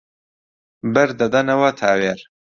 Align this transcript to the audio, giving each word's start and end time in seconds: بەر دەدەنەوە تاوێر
بەر 0.93 1.09
دەدەنەوە 1.19 1.69
تاوێر 1.79 2.19